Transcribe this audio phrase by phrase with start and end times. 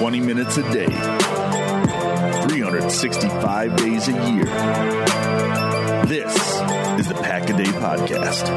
[0.00, 0.86] Twenty minutes a day,
[2.48, 4.46] 365 days a year.
[6.06, 6.34] This
[6.98, 8.48] is the Pack a Day Podcast.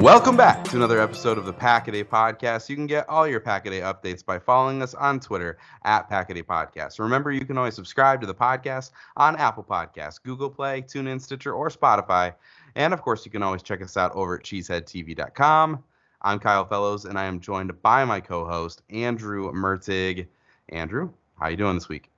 [0.00, 2.70] Welcome back to another episode of the Packaday Podcast.
[2.70, 6.98] You can get all your Packaday updates by following us on Twitter at Packaday Podcast.
[6.98, 11.52] Remember, you can always subscribe to the podcast on Apple Podcasts, Google Play, TuneIn, Stitcher,
[11.52, 12.32] or Spotify.
[12.76, 15.84] And of course, you can always check us out over at cheeseheadtv.com.
[16.24, 20.26] I'm Kyle Fellows, and I am joined by my co-host Andrew Mertig.
[20.70, 22.10] Andrew, how are you doing this week?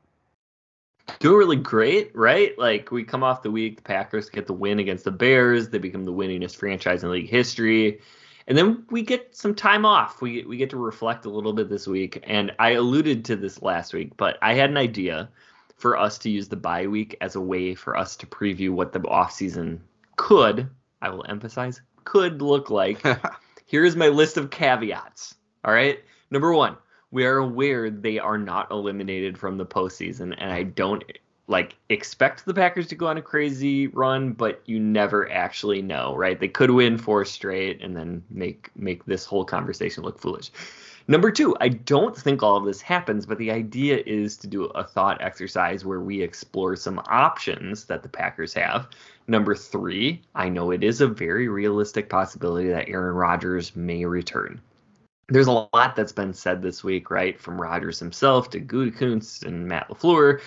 [1.19, 2.57] doing really great, right?
[2.57, 5.79] Like we come off the week, the Packers get the win against the Bears, they
[5.79, 8.01] become the winningest franchise in league history.
[8.47, 10.23] And then we get some time off.
[10.23, 12.23] We we get to reflect a little bit this week.
[12.23, 15.29] And I alluded to this last week, but I had an idea
[15.77, 18.93] for us to use the bye week as a way for us to preview what
[18.93, 19.81] the offseason
[20.15, 20.71] could,
[21.03, 23.05] I will emphasize, could look like.
[23.67, 25.35] Here's my list of caveats.
[25.65, 25.99] All right.
[26.31, 26.77] Number one,
[27.11, 31.05] we are aware they are not eliminated from the postseason, and I don't
[31.49, 36.15] like expect the Packers to go on a crazy run, but you never actually know,
[36.17, 36.39] right?
[36.39, 40.51] They could win four straight and then make make this whole conversation look foolish.
[41.09, 44.65] Number two, I don't think all of this happens, but the idea is to do
[44.65, 48.89] a thought exercise where we explore some options that the Packers have.
[49.29, 54.61] Number three, I know it is a very realistic possibility that Aaron Rodgers may return.
[55.29, 57.39] There's a lot that's been said this week, right?
[57.39, 60.41] From Rodgers himself to Gutekunst and Matt LaFleur.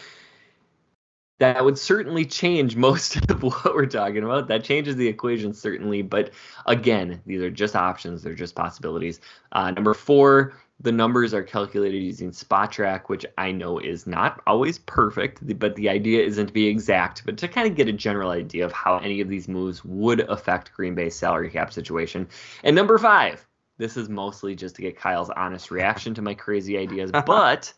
[1.39, 4.47] That would certainly change most of what we're talking about.
[4.47, 6.01] That changes the equation, certainly.
[6.01, 6.31] But
[6.65, 9.19] again, these are just options, they're just possibilities.
[9.51, 14.79] Uh, number four, the numbers are calculated using Spotrac, which I know is not always
[14.79, 18.31] perfect, but the idea isn't to be exact, but to kind of get a general
[18.31, 22.27] idea of how any of these moves would affect Green Bay's salary cap situation.
[22.63, 23.45] And number five,
[23.77, 27.73] this is mostly just to get Kyle's honest reaction to my crazy ideas, but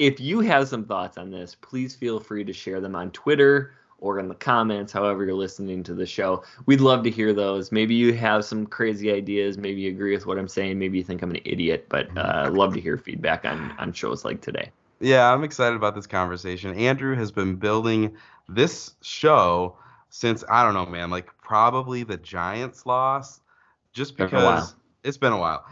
[0.00, 3.74] if you have some thoughts on this, please feel free to share them on Twitter
[4.00, 6.42] or in the comments, however you're listening to the show.
[6.66, 7.72] We'd love to hear those.
[7.72, 9.58] Maybe you have some crazy ideas.
[9.58, 10.78] Maybe you agree with what I'm saying.
[10.78, 14.24] Maybe you think I'm an idiot, but uh, love to hear feedback on on shows
[14.24, 14.70] like today.
[15.00, 16.74] Yeah, I'm excited about this conversation.
[16.74, 18.16] Andrew has been building
[18.48, 19.76] this show
[20.10, 23.40] since I don't know, man, like probably the Giants loss,
[23.92, 24.74] just because
[25.04, 25.64] it's been a while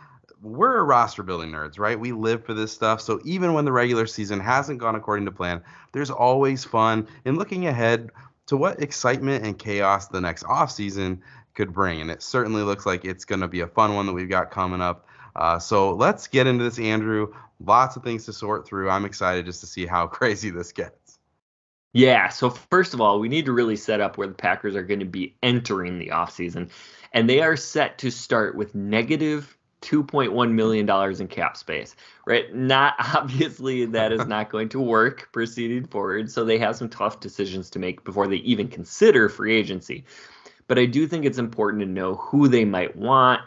[0.47, 1.99] we're roster building nerds, right?
[1.99, 3.01] We live for this stuff.
[3.01, 5.63] So even when the regular season hasn't gone according to plan,
[5.93, 8.11] there's always fun in looking ahead
[8.47, 11.19] to what excitement and chaos the next offseason
[11.55, 12.01] could bring.
[12.01, 14.51] And it certainly looks like it's going to be a fun one that we've got
[14.51, 15.09] coming up.
[15.35, 17.35] Uh, so let's get into this, Andrew.
[17.59, 18.89] Lots of things to sort through.
[18.89, 21.19] I'm excited just to see how crazy this gets.
[21.93, 24.83] Yeah, so first of all, we need to really set up where the Packers are
[24.83, 26.71] going to be entering the offseason.
[27.13, 29.56] And they are set to start with negative
[29.87, 31.95] $2.1 million in cap space,
[32.27, 32.55] right?
[32.55, 36.31] Not obviously that is not going to work proceeding forward.
[36.31, 40.05] So they have some tough decisions to make before they even consider free agency.
[40.69, 43.41] But I do think it's important to know who they might want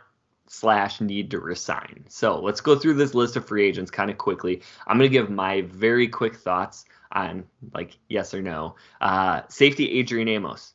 [0.47, 2.05] slash need to resign.
[2.07, 4.61] So let's go through this list of free agents kind of quickly.
[4.87, 7.43] I'm going to give my very quick thoughts on
[7.73, 8.75] like yes or no.
[9.01, 10.73] Uh, safety Adrian Amos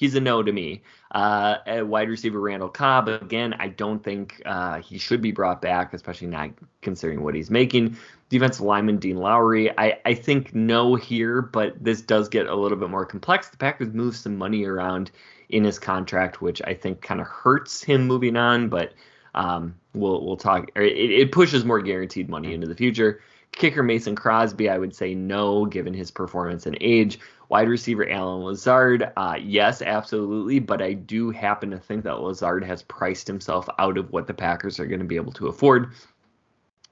[0.00, 0.82] he's a no to me.
[1.10, 5.92] Uh, wide receiver Randall Cobb, again, I don't think uh, he should be brought back,
[5.92, 6.50] especially not
[6.80, 7.96] considering what he's making.
[8.30, 12.78] Defensive lineman Dean Lowry, I, I think no here, but this does get a little
[12.78, 13.50] bit more complex.
[13.50, 15.10] The Packers move some money around
[15.50, 18.94] in his contract, which I think kind of hurts him moving on, but
[19.34, 20.70] um, we'll we'll talk.
[20.76, 23.20] It, it pushes more guaranteed money into the future.
[23.52, 27.18] Kicker Mason Crosby, I would say no, given his performance and age.
[27.50, 32.62] Wide receiver Allen Lazard, uh, yes, absolutely, but I do happen to think that Lazard
[32.62, 35.92] has priced himself out of what the Packers are going to be able to afford.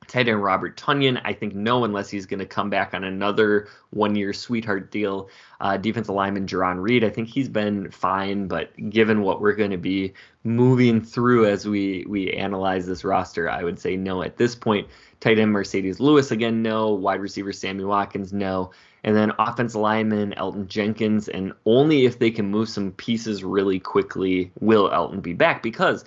[0.08, 3.68] Tight end Robert Tonyan, I think no, unless he's going to come back on another
[3.90, 5.28] one-year sweetheart deal.
[5.60, 9.70] Uh, defensive lineman Jarran Reed, I think he's been fine, but given what we're going
[9.70, 14.38] to be moving through as we we analyze this roster, I would say no at
[14.38, 14.88] this point.
[15.20, 16.94] Tight end Marcedes Lewis again, no.
[16.94, 18.70] Wide receiver Sammy Watkins, no.
[19.08, 23.80] And then offensive lineman Elgton Jenkins, and only if they can move some pieces really
[23.80, 26.04] quickly will Elgton be back because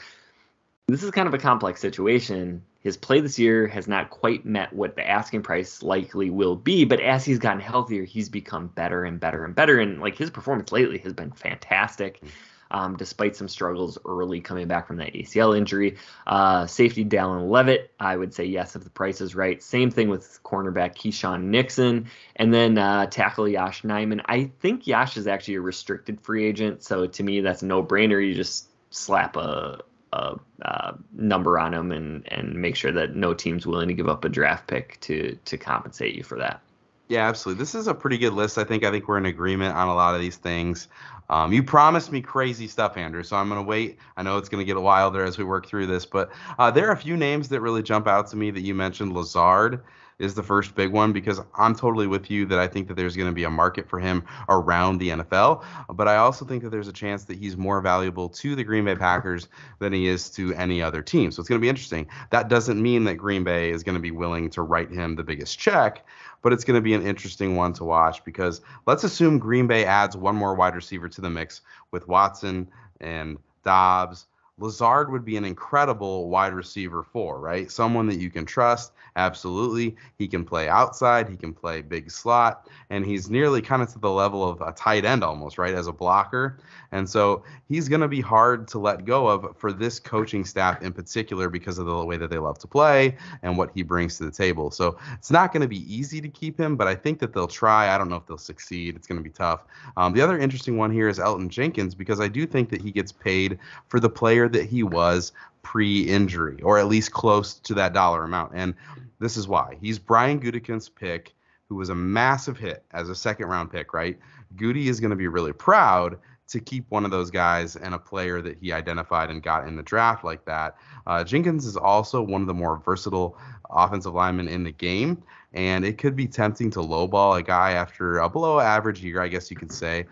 [0.86, 2.62] this is kind of a complex situation.
[2.82, 6.86] His play this year has not quite met what the asking price likely will be,
[6.86, 9.80] but as he's gotten healthier, he's become better and better and better.
[9.80, 12.30] And like his performance lately has been fantastic mm.
[12.72, 15.98] Um, despite some struggles early coming back from that ACL injury.
[16.26, 19.62] Uh, safety Dallin Leavitt, I would say yes if the price is right.
[19.62, 22.08] Same thing with cornerback Keisean Nixon.
[22.38, 24.22] And then uh, tackle Yosh Nijman.
[24.26, 26.82] I think Yosh is actually a restricted free agent.
[26.82, 28.26] So to me, that's a no brainer.
[28.26, 29.82] You just slap a,
[30.14, 34.10] a, a, number on him and and make sure that no team's willing to give
[34.10, 36.62] up a draft pick to to compensate you for that.
[37.12, 37.60] Yeah, absolutely.
[37.62, 38.58] This is a pretty good list.
[38.58, 40.88] I think I think we're in agreement on a lot of these things.
[41.30, 43.98] Um, you promised me crazy stuff, Andrew, so I'm going to wait.
[44.16, 46.88] I know it's going to get wilder as we work through this, but uh, there
[46.88, 49.12] are a few names that really jump out to me that you mentioned.
[49.14, 49.84] Lazard
[50.22, 53.16] is the first big one because I'm totally with you that I think that there's
[53.16, 55.64] going to be a market for him around the NFL.
[55.90, 58.86] But I also think that there's a chance that he's more valuable to the Green
[58.86, 59.48] Bay Packers
[59.80, 61.32] than he is to any other team.
[61.32, 62.08] So it's going to be interesting.
[62.30, 65.24] That doesn't mean that Green Bay is going to be willing to write him the
[65.24, 66.06] biggest check,
[66.42, 69.86] but it's going to be an interesting one to watch because let's assume Green Bay
[69.86, 72.70] adds one more wide receiver to the mix with Watson
[73.00, 74.28] and Doubs.
[74.62, 77.72] Lazard would be an incredible wide receiver for, right?
[77.72, 78.94] Someone that you can trust.
[79.16, 79.96] Absolutely.
[80.18, 84.00] He can play outside, he can play big slot, and he's nearly kind of to
[84.00, 86.60] the level of a tight end almost, right, as a blocker.
[86.94, 90.82] And so he's going to be hard to let go of for this coaching staff
[90.82, 94.18] in particular because of the way that they love to play and what he brings
[94.18, 94.72] to the table.
[94.72, 97.48] So it's not going to be easy to keep him, but I think that they'll
[97.48, 97.94] try.
[97.94, 98.96] I don't know if they'll succeed.
[98.96, 99.66] It's going to be tough.
[99.98, 102.92] Um, the other interesting one here is Elgton Jenkins because I do think that he
[102.92, 105.32] gets paid for the player that he was
[105.64, 108.52] pre-injury, or at least close to that dollar amount.
[108.56, 108.74] And
[109.20, 111.34] this is why he's Brian Gutekunst's pick,
[111.70, 113.94] who was a massive hit as a second-round pick.
[113.94, 114.20] Right,
[114.56, 116.18] Goody is going to be really proud
[116.50, 119.78] to keep one of those guys and a player that he identified and got in
[119.78, 120.76] the draft like that.
[121.08, 123.38] Uh, Jenkins is also one of the more versatile
[123.70, 128.18] offensive linemen in the game, and it could be tempting to lowball a guy after
[128.18, 130.06] a below average year, I guess you could say,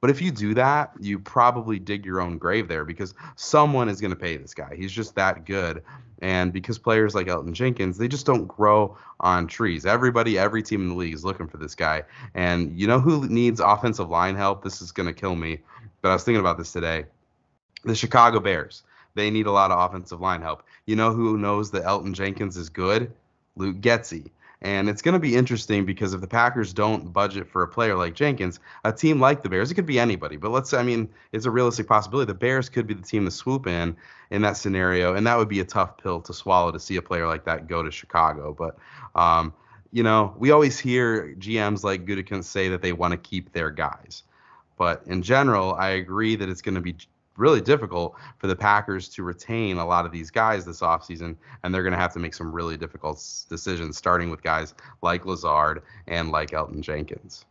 [0.00, 4.00] but if you do that, you probably dig your own grave there because someone is
[4.00, 4.74] going to pay this guy.
[4.76, 5.82] He's just that good.
[6.22, 9.86] And because players like Elgton Jenkins, they just don't grow on trees.
[9.86, 12.02] Everybody, every team in the league is looking for this guy.
[12.34, 14.62] And you know who needs offensive line help?
[14.62, 15.58] This is going to kill me.
[16.02, 17.06] But I was thinking about this today.
[17.84, 18.82] The Chicago Bears.
[19.14, 20.62] They need a lot of offensive line help.
[20.84, 23.12] You know who knows that Elgton Jenkins is good?
[23.56, 24.30] Luke Getsy.
[24.66, 27.94] And it's going to be interesting because if the Packers don't budget for a player
[27.94, 31.08] like Jenkins, a team like the Bears, it could be anybody, but let's, I mean,
[31.30, 32.26] it's a realistic possibility.
[32.26, 33.96] The Bears could be the team to swoop in
[34.30, 37.02] in that scenario, and that would be a tough pill to swallow to see a
[37.02, 38.52] player like that go to Chicago.
[38.52, 38.76] But,
[39.14, 39.54] um,
[39.92, 43.70] you know, we always hear GMs like Gutekunst say that they want to keep their
[43.70, 44.24] guys.
[44.76, 46.96] But in general, I agree that it's going to be
[47.36, 51.74] really difficult for the Packers to retain a lot of these guys this offseason, and
[51.74, 55.82] they're going to have to make some really difficult decisions, starting with guys like Lazard
[56.06, 57.44] and like Elgton Jenkins.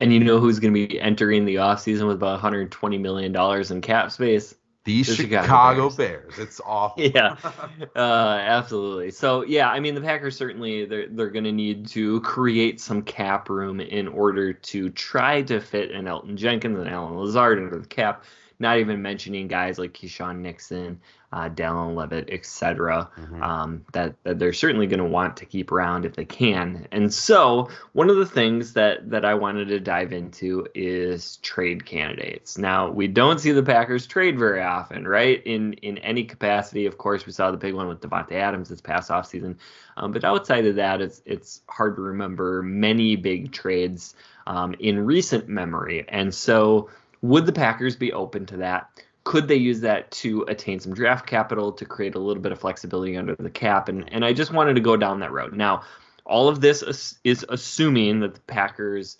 [0.00, 3.70] And you know who's going to be entering the offseason with about 120 million dollars
[3.70, 4.54] in cap space?
[4.84, 6.38] The, The Chicago, Chicago Bears.
[6.38, 7.02] It's awful.
[7.14, 7.36] yeah,
[7.96, 9.10] uh, absolutely.
[9.10, 13.02] So yeah, I mean the Packers certainly they're they're going to need to create some
[13.02, 17.78] cap room in order to try to fit an Elgton Jenkins and Allen Lazard under
[17.78, 18.24] the cap.
[18.58, 21.00] Not even mentioning guys like Keisean Nixon,
[21.32, 23.10] uh, Dallin Leavitt, etc.
[23.18, 23.42] Mhm.
[23.42, 26.86] Um, that, that they're certainly going to want to keep around if they can.
[26.92, 31.84] And so one of the things that that I wanted to dive into is trade
[31.84, 32.56] candidates.
[32.56, 35.42] Now we don't see the Packers trade very often, right?
[35.44, 36.86] In in any capacity.
[36.86, 39.56] Of course, we saw the big one with Davante Adams this past offseason.
[39.96, 44.14] Um, but outside of that, it's it's hard to remember many big trades
[44.46, 46.04] um, in recent memory.
[46.08, 46.90] And so
[47.24, 48.90] would the Packers be open to that?
[49.24, 52.58] Could they use that to attain some draft capital to create a little bit of
[52.60, 53.88] flexibility under the cap?
[53.88, 55.54] And and I just wanted to go down that road.
[55.54, 55.82] Now,
[56.26, 56.82] all of this
[57.24, 59.16] is, assuming that the Packers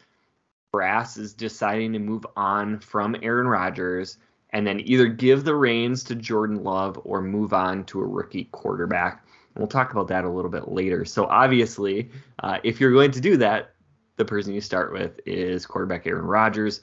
[0.71, 4.19] brass is deciding to move on from Aaron Rodgers
[4.51, 8.45] and then either give the reins to Jordan Love or move on to a rookie
[8.53, 9.25] quarterback.
[9.55, 11.07] And we'll talk about that a little bit later.
[11.07, 13.75] So obviously, uh, if you're going to do that,
[14.17, 16.83] the person you start with is quarterback Aaron Rodgers.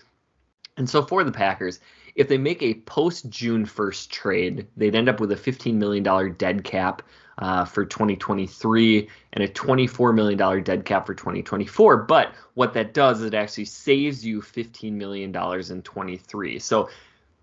[0.78, 1.80] And so for the Packers,
[2.16, 6.34] if they make a post June 1st trade, they'd end up with a $15 million
[6.36, 7.02] dead cap
[7.38, 11.98] uh, for 2023 and a $24 million dead cap for 2024.
[12.04, 16.60] But what that does is it actually saves you $15 million in 23.
[16.60, 16.90] So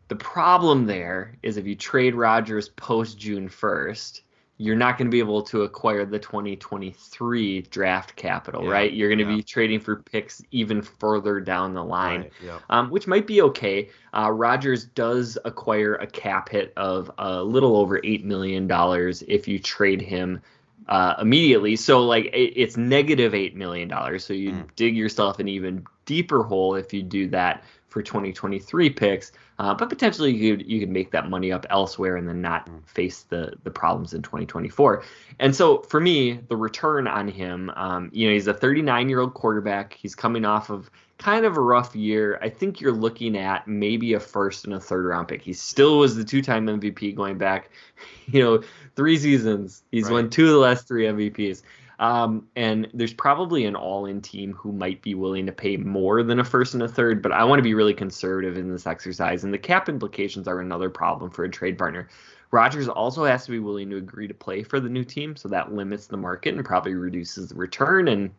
[0.08, 4.23] the problem there is if you trade Rodgers post June 1st,
[4.58, 8.92] you're not going to be able to acquire the 2023 draft capital, Yeah, right?
[8.92, 9.36] You're going to yeah.
[9.36, 12.60] be trading for picks even further down the line Right, yep.
[12.68, 13.90] um, which might be okay.
[14.12, 19.46] Uh, Rodgers does acquire a cap hit of a little over eight million dollars if
[19.48, 20.40] you trade him
[20.88, 21.76] uh, immediately.
[21.76, 24.24] So like it, it's negative eight million dollars.
[24.24, 24.68] So you Mm.
[24.76, 29.32] dig yourself an even deeper hole if you do that for 2023 picks.
[29.58, 32.66] Uh, but potentially you could you could make that money up elsewhere and then not
[32.68, 32.86] Mm.
[32.86, 35.02] face the the problems in 2024.
[35.40, 39.20] And so for me, the return on him, um, you know, he's a 39 year
[39.20, 39.94] old quarterback.
[39.94, 42.38] He's coming off of kind of a rough year.
[42.40, 45.42] I think you're looking at maybe a first and a third round pick.
[45.42, 47.70] He still was the two time MVP going back,
[48.26, 48.62] you know,
[48.94, 49.82] three seasons.
[49.90, 51.62] He's won two of the last three MVPs.
[51.98, 56.22] Um, and there's probably an all in team who might be willing to pay more
[56.22, 58.86] than a first and a third, but I want to be really conservative in this
[58.86, 59.42] exercise.
[59.42, 62.08] And the cap implications are another problem for a trade partner.
[62.50, 65.48] Rodgers also has to be willing to agree to play for the new team, so
[65.48, 68.08] that limits the market and probably reduces the return.
[68.08, 68.30] And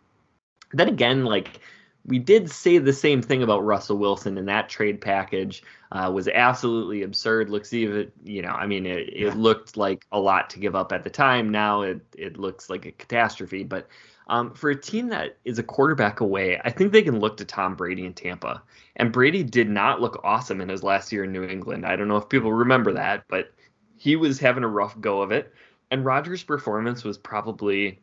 [0.73, 1.59] then again, like
[2.05, 6.27] we did say the same thing about Russell Wilson in that trade package uh, was
[6.27, 7.49] absolutely absurd.
[7.49, 10.91] Looks even, you know, I mean, it, it looked like a lot to give up
[10.91, 11.49] at the time.
[11.49, 13.63] Now it it looks like a catastrophe.
[13.63, 13.87] But
[14.27, 17.45] um, for a team that is a quarterback away, I think they can look to
[17.45, 18.61] Tom Brady in Tampa.
[18.95, 21.85] And Brady did not look awesome in his last year in New England.
[21.85, 23.51] I don't know if people remember that, but
[23.97, 25.53] he was having a rough go of it.
[25.91, 27.99] And Rodgers' performance was probably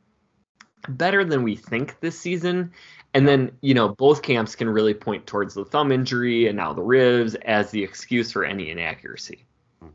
[0.88, 2.72] better than we think this season.
[3.16, 6.74] And then, you know, both camps can really point towards the thumb injury and now
[6.74, 9.46] the ribs as the excuse for any inaccuracy.
[9.80, 9.88] Hmm.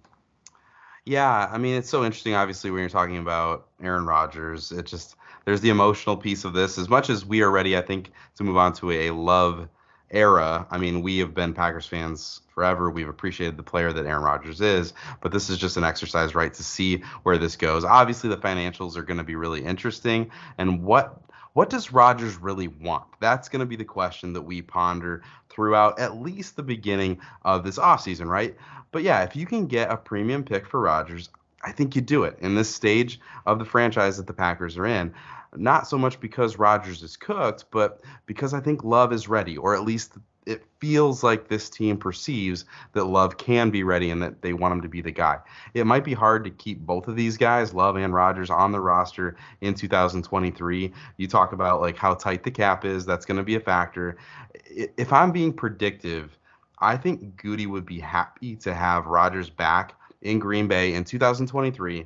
[1.05, 2.33] Yeah, I mean it's so interesting.
[2.33, 6.79] Obviously, when you're talking about Aaron Rodgers, it just there's the emotional piece of this.
[6.79, 9.69] As much as we are ready, I think, to move on to a love
[10.09, 10.65] era.
[10.71, 12.89] I mean, we have been Packers fans forever.
[12.89, 16.53] We've appreciated the player that Aaron Rodgers is, but this is just an exercise, right,
[16.55, 17.85] to see where this goes.
[17.85, 21.21] Obviously, the financials are going to be really interesting, and what
[21.53, 23.05] what does Rodgers really want?
[23.19, 27.63] That's going to be the question that we ponder throughout at least the beginning of
[27.63, 28.55] this offseason, right?
[28.91, 31.29] But yeah, if you can get a premium pick for Rodgers,
[31.63, 34.85] I think you do it in this stage of the franchise that the Packers are
[34.85, 35.13] in.
[35.55, 39.75] Not so much because Rodgers is cooked, but because I think Love is ready, or
[39.75, 40.13] at least
[40.45, 44.73] it feels like this team perceives that Love can be ready and that they want
[44.73, 45.37] him to be the guy.
[45.73, 48.79] It might be hard to keep both of these guys, Love and Rodgers, on the
[48.79, 50.91] roster in 2023.
[51.17, 54.17] You talk about like how tight the cap is, that's going to be a factor.
[54.65, 56.37] If I'm being predictive,
[56.79, 59.93] I think Goody would be happy to have Rodgers back
[60.23, 62.05] in Green Bay in 2023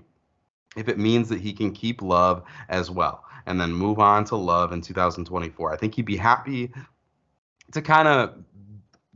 [0.75, 4.35] if it means that he can keep Love as well and then move on to
[4.35, 5.71] Love in 2024.
[5.71, 6.71] I think he'd be happy
[7.71, 8.35] to kind of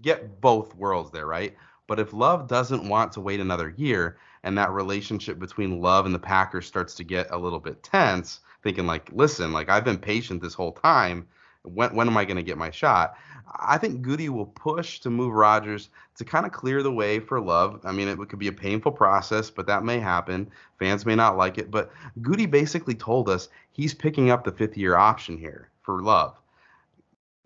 [0.01, 1.55] get both worlds there, right?
[1.87, 6.13] But if Love doesn't want to wait another year and that relationship between Love and
[6.13, 9.97] the Packers starts to get a little bit tense, thinking like, listen, like I've been
[9.97, 11.27] patient this whole time.
[11.63, 13.15] When when am I going to get my shot?
[13.55, 17.41] I think Goody will push to move Rodgers to kind of clear the way for
[17.41, 17.81] Love.
[17.83, 20.49] I mean, it could be a painful process, but that may happen.
[20.77, 21.91] Fans may not like it, but
[22.21, 26.38] Goody basically told us he's picking up the fifth year option here for Love.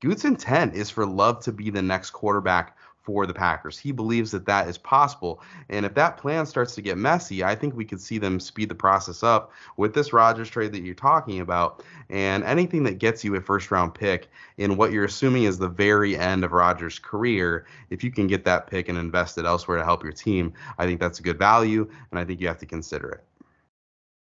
[0.03, 3.79] Goot's intent is for Love to be the next quarterback for the Packers.
[3.79, 5.41] He believes that that is possible.
[5.69, 8.67] And if that plan starts to get messy, I think we could see them speed
[8.67, 11.85] the process up with this Rodgers trade that you're talking about.
[12.09, 15.69] And anything that gets you a first round pick in what you're assuming is the
[15.69, 19.77] very end of Rodgers' career, if you can get that pick and invest it elsewhere
[19.77, 21.89] to help your team, I think that's a good value.
[22.11, 23.23] And I think you have to consider it.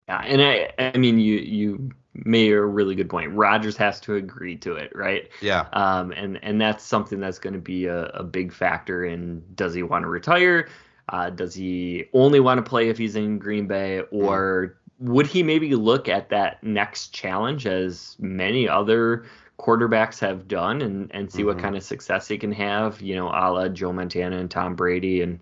[0.07, 1.91] Yeah, and I I mean you you
[2.23, 3.31] made a really good point.
[3.33, 5.29] Rodgers has to agree to it, right?
[5.41, 5.67] Yeah.
[5.73, 9.73] Um, and and that's something that's going to be a, a big factor in does
[9.73, 10.69] he want to retire?
[11.09, 15.43] Uh, does he only want to play if he's in Green Bay, or would he
[15.43, 19.25] maybe look at that next challenge as many other
[19.59, 21.47] quarterbacks have done and and see mm-hmm.
[21.47, 23.01] what kind of success he can have?
[23.01, 25.39] You know, a la Joe Montana and Tom Brady and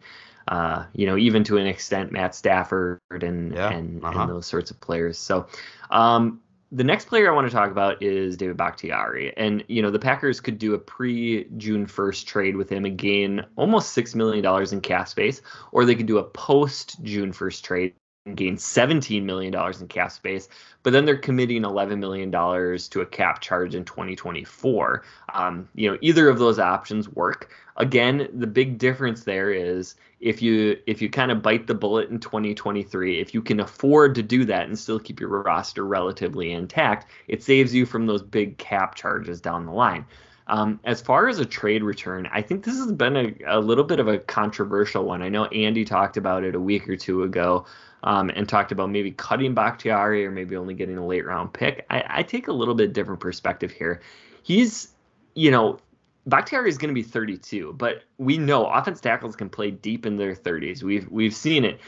[0.47, 4.21] uh, you know, even to an extent, Matt Stafford and yeah, and, uh-huh.
[4.21, 5.17] and those sorts of players.
[5.17, 5.47] So,
[5.91, 6.39] um,
[6.71, 9.99] the next player I want to talk about is David Bakhtiari, and you know the
[9.99, 14.43] Packers could do a pre June first trade with him and gain almost six million
[14.43, 17.93] dollars in cap space, or they could do a post June first trade
[18.25, 20.47] and gain $17 million in cap space,
[20.81, 25.03] but then they're committing $11 million to a cap charge in 2024.
[25.33, 27.51] Um, you know, either of those options work.
[27.75, 32.09] Again, the big difference there is if you if you kind of bite the bullet
[32.09, 36.53] in 2023, if you can afford to do that and still keep your roster relatively
[36.53, 40.05] intact, it saves you from those big cap charges down the line.
[40.47, 43.83] Um, as far as a trade return, I think this has been a, a little
[43.83, 45.21] bit of a controversial one.
[45.21, 47.65] I know Andy talked about it a week or two ago
[48.03, 51.85] um, and talked about maybe cutting Bakhtiari or maybe only getting a late round pick.
[51.89, 54.01] I, I take a little bit different perspective here.
[54.41, 54.89] He's,
[55.35, 55.79] you know,
[56.25, 60.17] Bakhtiari is going to be 32, but we know offense tackles can play deep in
[60.17, 60.83] their 30s.
[60.83, 61.79] We've we've seen it.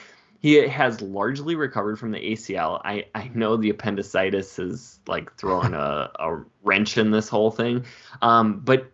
[0.42, 2.80] He has largely recovered from the ACL.
[2.84, 7.86] I, I know the appendicitis is like throwing a, a wrench in this whole thing,
[8.22, 8.92] um, but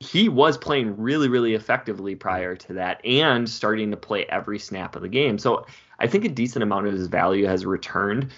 [0.00, 4.96] he was playing really, really effectively prior to that and starting to play every snap
[4.96, 5.38] of the game.
[5.38, 5.64] So
[5.98, 8.32] I think a decent amount of his value has returned.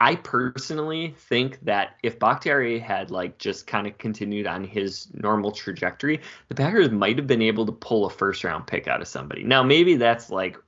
[0.00, 5.52] I personally think that if Bakhtiari had like just kind of continued on his normal
[5.52, 9.08] trajectory, the Packers might have been able to pull a first round pick out of
[9.08, 9.42] somebody.
[9.42, 10.58] Now maybe that's like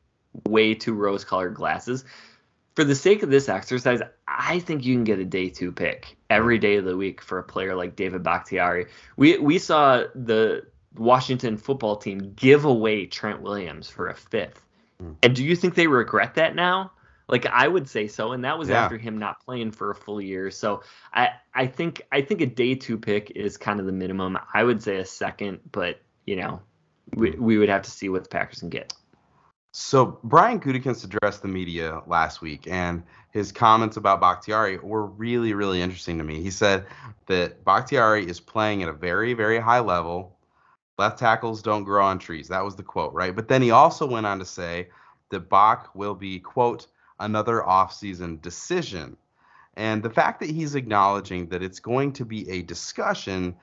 [0.47, 2.05] way too rose colored glasses.
[2.75, 6.17] For the sake of this exercise, I think you can get a day two pick
[6.31, 8.87] every day of the week for a player like David Bakhtiari.
[9.17, 10.65] We we saw the
[10.97, 14.65] Washington football team give away Trent Williams for a fifth.
[15.03, 15.17] Mm.
[15.23, 16.93] And do you think they regret that now?
[17.29, 18.85] Like I would say so, and that was yeah.
[18.85, 20.51] after him not playing for a full year.
[20.51, 24.39] So I I think I think a day two pick is kind of the minimum.
[24.55, 26.63] I would say a second, but you know,
[27.15, 28.93] we we would have to see what the Packers can get.
[29.73, 35.53] So Brian Gutekunst addressed the media last week, and his comments about Bakhtiari were really,
[35.53, 36.41] really interesting to me.
[36.41, 36.87] He said
[37.27, 40.39] that Bakhtiari is playing at a very, very high level
[40.99, 42.49] left tackles don't grow on trees.
[42.49, 43.35] That was the quote, right?
[43.35, 44.89] But then he also went on to say
[45.31, 46.89] that Bach will be, quote,
[47.21, 49.17] another offseason decision.
[49.77, 53.55] And the fact that he's acknowledging that it's going to be a discussion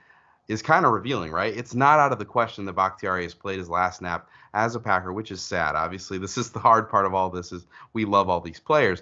[0.48, 1.56] is kind of revealing, right?
[1.56, 4.80] It's not out of the question that Bakhtiari has played his last snap as a
[4.80, 5.76] Packer, which is sad.
[5.76, 9.02] Obviously, this is the hard part of all this is we love all these players.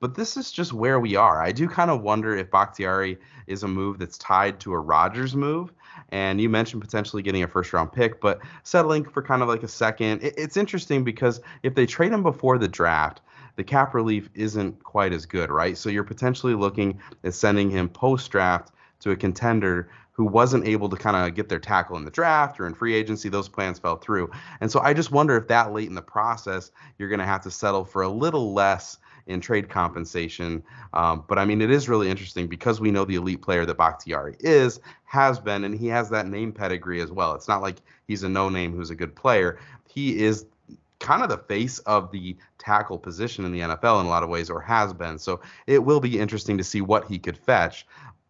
[0.00, 1.42] But this is just where we are.
[1.42, 5.36] I do kind of wonder if Bakhtiari is a move that's tied to a Rodgers
[5.36, 5.72] move
[6.10, 9.62] and you mentioned potentially getting a first round pick, but settling for kind of like
[9.62, 10.20] a second.
[10.22, 13.20] it's interesting because if they trade him before the draft,
[13.56, 15.76] the cap relief isn't quite as good, right?
[15.76, 20.88] So you're potentially looking at sending him post draft to a contender who wasn't able
[20.88, 23.28] to kind of get their tackle in the draft or in free agency.
[23.28, 24.30] Those plans fell through.
[24.60, 27.40] And so I just wonder if that late in the process, you're going to have
[27.42, 30.62] to settle for a little less in trade compensation.
[30.92, 33.78] Um, but I mean, it is really interesting because we know the elite player that
[33.78, 37.34] Bakhtiari is, has been, and he has that name pedigree as well.
[37.34, 39.58] It's not like he's a no name who's a good player.
[39.88, 40.44] He is
[41.00, 44.28] kind of the face of the tackle position in the NFL in a lot of
[44.28, 45.18] ways, or has been.
[45.18, 47.86] So it will be interesting to see what he could fetch.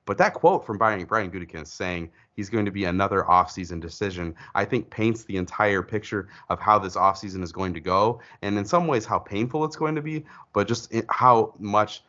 [0.07, 4.35] But that quote from Brian, Brian Gutekunst saying he's going to be another offseason decision,
[4.55, 8.21] I think paints the entire picture of how this offseason is going to go.
[8.43, 12.03] And in some ways, how painful it's going to be, but just how much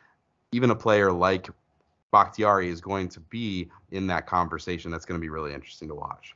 [0.51, 1.49] even a player like
[2.11, 4.91] Bakhtiari is going to be in that conversation.
[4.91, 6.35] That's going to be really interesting to watch.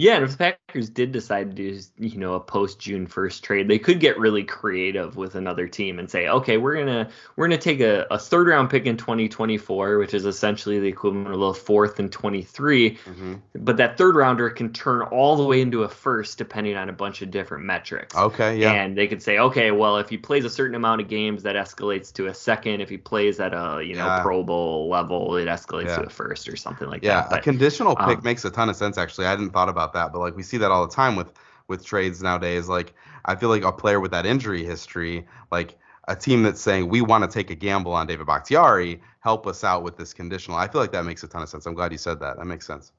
[0.00, 3.42] Yeah, and if the Packers did decide to do, you know, a post June first
[3.42, 7.48] trade, they could get really creative with another team and say, okay, we're gonna we're
[7.48, 11.42] gonna take a, a third round pick in 2024, which is essentially the equivalent of
[11.42, 12.92] a fourth in 23.
[12.92, 13.34] Mm-hmm.
[13.56, 16.92] But that third rounder can turn all the way into a first depending on a
[16.92, 18.14] bunch of different metrics.
[18.14, 18.74] Okay, yeah.
[18.74, 21.56] And they could say, okay, well, if he plays a certain amount of games, that
[21.56, 22.82] escalates to a second.
[22.82, 24.22] If he plays at a you know yeah.
[24.22, 25.96] Pro Bowl level, it escalates yeah.
[25.96, 27.30] to a first or something like yeah, that.
[27.32, 28.96] Yeah, a conditional pick um, makes a ton of sense.
[28.96, 31.16] Actually, I hadn't thought about about that, but like we see that all the time
[31.16, 31.32] with
[31.68, 32.68] with trades nowadays.
[32.68, 36.88] Like I feel like a player with that injury history, like a team that's saying
[36.88, 40.56] we want to take a gamble on David Bakhtiari, help us out with this conditional.
[40.56, 41.66] I feel like that makes a ton of sense.
[41.66, 42.38] I'm glad you said that.
[42.38, 42.92] That makes sense.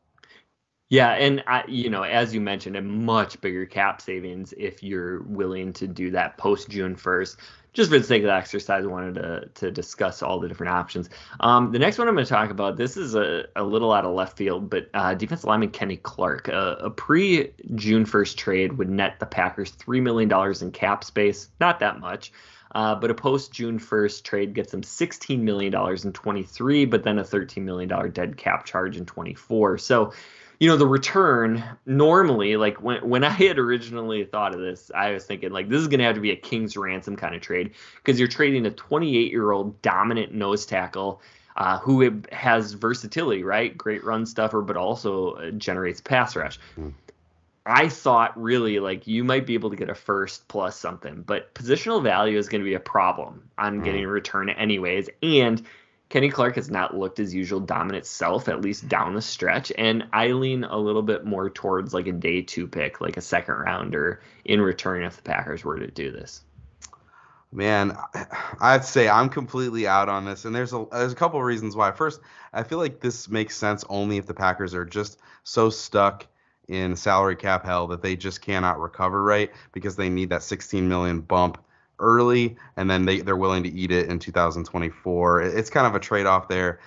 [0.90, 5.22] Yeah, and I, you know, as you mentioned, a much bigger cap savings if you're
[5.24, 7.38] willing to do that post June first
[7.74, 10.74] just for the sake of the exercise, I wanted to, to discuss all the different
[10.74, 11.10] options.
[11.40, 14.06] Um, the next one I'm going to talk about, this is a, a little out
[14.06, 18.74] of left field, but uh, defensive lineman Kenny Clark, uh, a pre June 1st trade
[18.74, 21.50] would net the Packers $3 million in cap space.
[21.60, 22.32] Not that much.
[22.76, 25.74] Uh, but a post June 1st trade gets them $16 million
[26.04, 29.80] in 23, but then a $13 million dead cap charge in 24.
[29.80, 30.14] So
[30.60, 35.12] you know the return normally like when when I had originally thought of this I
[35.12, 37.42] was thinking like this is going to have to be a king's ransom kind of
[37.42, 41.22] trade because you're trading a 28 year old dominant nose tackle
[41.56, 46.60] uh, who has versatility right great run stuffer but also uh, generates pass rush.
[46.78, 46.94] Mm.
[47.66, 51.54] I thought really like you might be able to get a first plus something, but
[51.54, 53.84] positional value is going to be a problem on mm.
[53.84, 55.08] getting a return anyways.
[55.22, 55.64] And
[56.10, 59.72] Kenny Clark has not looked his usual dominant self, at least down the stretch.
[59.78, 63.22] And I lean a little bit more towards like a day two pick, like a
[63.22, 66.42] second rounder in return if the Packers were to do this.
[67.52, 67.96] Man,
[68.60, 71.76] I'd say I'm completely out on this, and there's a there's a couple of reasons
[71.76, 71.92] why.
[71.92, 72.22] First,
[72.54, 76.28] I feel like this makes sense only if the Packers are just so stuck
[76.68, 80.88] in salary cap hell that they just cannot recover right because they need that 16
[80.88, 81.58] million bump
[82.00, 85.42] early, and then they they're willing to eat it in 2024.
[85.42, 86.80] It's kind of a trade off there.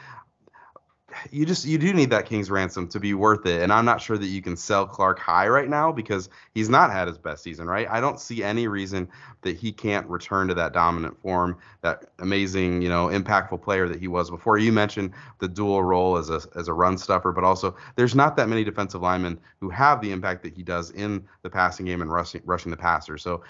[1.30, 4.00] You just you do need that king's ransom to be worth it, and I'm not
[4.00, 7.42] sure that you can sell Clark high right now because he's not had his best
[7.42, 7.66] season.
[7.66, 7.86] Right?
[7.90, 9.08] I don't see any reason
[9.42, 14.00] that he can't return to that dominant form, that amazing you know impactful player that
[14.00, 14.58] he was before.
[14.58, 18.36] You mentioned the dual role as a as a run stuffer, but also there's not
[18.36, 22.00] that many defensive linemen who have the impact that he does in the passing game
[22.00, 23.18] and rushing rushing the passer.
[23.18, 23.42] So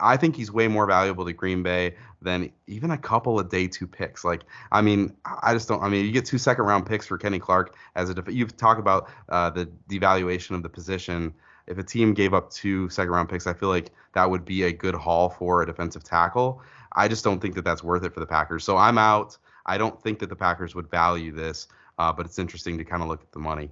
[0.00, 3.66] I think he's way more valuable to Green Bay than even a couple of day
[3.66, 4.24] two picks.
[4.24, 5.82] Like, I mean, I just don't.
[5.82, 8.14] I mean, you get two second round picks for Kenny Clark as a.
[8.14, 11.34] Def- you've talked about uh, the devaluation of the position.
[11.66, 14.64] If a team gave up two second round picks, I feel like that would be
[14.64, 16.62] a good haul for a defensive tackle.
[16.92, 18.64] I just don't think that that's worth it for the Packers.
[18.64, 19.38] So I'm out.
[19.66, 23.02] I don't think that the Packers would value this, uh, but it's interesting to kind
[23.02, 23.70] of look at the money.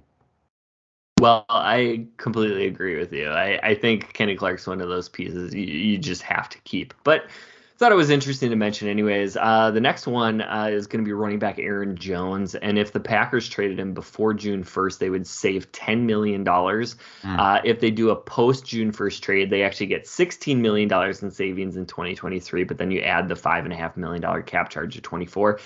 [1.19, 3.29] Well, I completely agree with you.
[3.29, 6.93] I, I think Kenny Clark's one of those pieces you, you just have to keep.
[7.03, 7.25] But
[7.79, 9.37] thought it was interesting to mention, anyways.
[9.37, 12.91] Uh, the next one uh, is going to be running back Aaron Jones, and if
[12.91, 16.43] the Packers traded him before June 1st, they would save $10 million.
[16.43, 16.93] Mm.
[17.23, 21.31] Uh, if they do a post June 1st trade, they actually get $16 million in
[21.31, 25.61] savings in 2023, but then you add the $5.5 million cap charge to 24.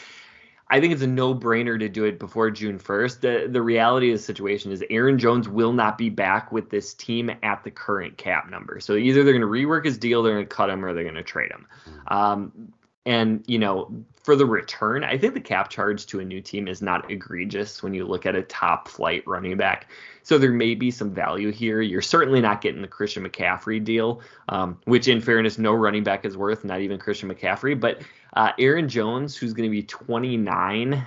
[0.69, 3.19] I think it's a no-brainer to do it before June 1st.
[3.19, 6.93] The the reality of the situation is Aaron Jones will not be back with this
[6.93, 8.79] team at the current cap number.
[8.79, 11.03] So either they're going to rework his deal, they're going to cut him, or they're
[11.03, 11.67] going to trade him.
[12.07, 12.73] Um,
[13.05, 16.69] And, you know, for the return, I think the cap charge to a new team
[16.69, 19.89] is not egregious when you look at a top flight running back.
[20.21, 21.81] So there may be some value here.
[21.81, 26.23] You're certainly not getting the Christian McCaffrey deal, um, which, in fairness, no running back
[26.23, 27.77] is worth, not even Christian McCaffrey.
[27.77, 31.05] But uh, Aaron Jones, who's going to be 29,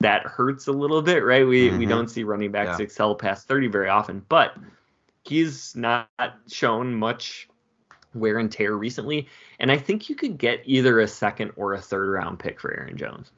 [0.00, 1.46] that hurts a little bit, right?
[1.46, 1.78] We mm-hmm.
[1.78, 2.84] we don't see running backs yeah.
[2.84, 4.56] excel past 30 very often, but
[5.24, 6.08] he's not
[6.48, 7.48] shown much
[8.14, 9.28] wear and tear recently.
[9.58, 12.72] And I think you could get either a second or a third round pick for
[12.72, 13.32] Aaron Jones.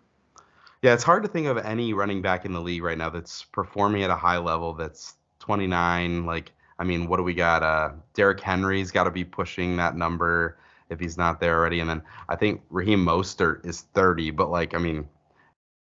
[0.82, 3.44] Yeah, it's hard to think of any running back in the league right now that's
[3.44, 6.26] performing at a high level that's 29.
[6.26, 7.62] Like, I mean, what do we got?
[7.62, 10.58] Uh, Derrick Henry's got to be pushing that number
[10.90, 11.80] if he's not there already.
[11.80, 15.08] And then I think Raheem Mostert is 30, but like, I mean,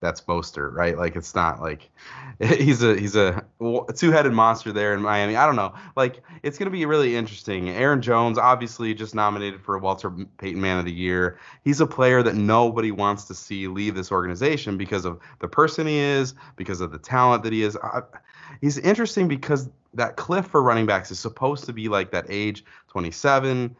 [0.02, 0.98] that's Mostert, right?
[0.98, 1.88] Like it's not like
[2.40, 3.42] he's a he's a
[3.94, 5.36] two-headed monster there in Miami.
[5.36, 5.72] I don't know.
[5.96, 7.70] Like it's gonna be really interesting.
[7.70, 11.38] Aaron Jones, obviously, just nominated for Walter Payton Man of the Year.
[11.64, 15.86] He's a player that nobody wants to see leave this organization because of the person
[15.86, 17.78] he is, because of the talent that he is.
[18.60, 22.64] he's interesting because that cliff for running backs is supposed to be like that age
[22.88, 23.76] 27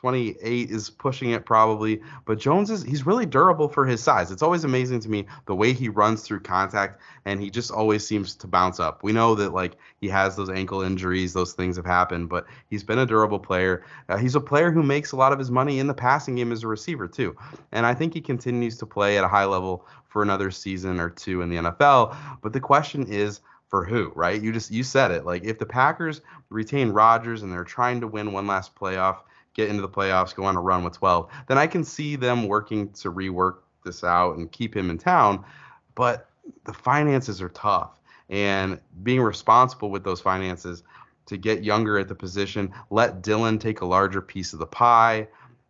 [0.00, 4.30] 28 is pushing it probably, but Jones is he's really durable for his size.
[4.30, 8.06] It's always amazing to me the way he runs through contact and he just always
[8.06, 9.02] seems to bounce up.
[9.02, 12.82] We know that like he has those ankle injuries, those things have happened, but he's
[12.82, 13.84] been a durable player.
[14.08, 16.50] Uh, he's a player who makes a lot of his money in the passing game
[16.50, 17.36] as a receiver too.
[17.70, 21.10] And I think he continues to play at a high level for another season or
[21.10, 24.40] two in the NFL, but the question is for who, right?
[24.40, 25.26] You just you said it.
[25.26, 29.18] Like if the Packers retain Rodgers and they're trying to win one last playoff
[29.54, 32.46] get into the playoffs, go on a run with 12, then I can see them
[32.46, 35.44] working to rework this out and keep him in town.
[35.94, 36.28] But
[36.64, 38.00] the finances are tough.
[38.28, 40.84] And being responsible with those finances
[41.26, 45.28] to get younger at the position, let Dillon take a larger piece of the pie.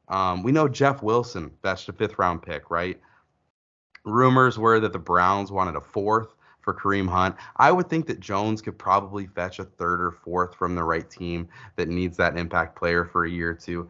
[0.08, 3.00] Um, we know Jeff Wilson fetched a fifth round pick, right?
[4.04, 7.36] Rumors were that the Browns wanted a fourth for Kareem Hunt.
[7.56, 11.08] I would think that Jones could probably fetch a third or fourth from the right
[11.08, 13.88] team that needs that impact player for a year or two.